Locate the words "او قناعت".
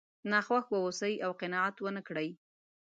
1.25-1.75